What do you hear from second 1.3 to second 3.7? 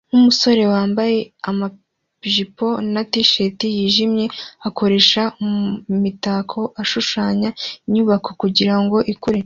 amajipo na t-shirt